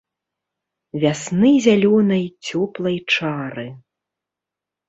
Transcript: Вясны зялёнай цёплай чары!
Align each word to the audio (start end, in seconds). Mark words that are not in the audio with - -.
Вясны 1.03 1.51
зялёнай 1.67 2.25
цёплай 2.45 2.97
чары! 3.13 3.67